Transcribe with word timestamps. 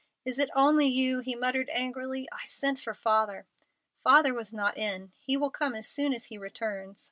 "Is 0.25 0.39
it 0.39 0.49
only 0.55 0.87
you?" 0.87 1.19
he 1.19 1.35
muttered 1.35 1.69
angrily. 1.71 2.27
"I 2.31 2.43
sent 2.45 2.79
for 2.79 2.95
Father." 2.95 3.45
"Father 4.03 4.33
was 4.33 4.51
not 4.51 4.75
in. 4.75 5.11
He 5.19 5.37
will 5.37 5.51
come 5.51 5.75
as 5.75 5.87
soon 5.87 6.11
as 6.11 6.25
he 6.25 6.39
returns. 6.39 6.99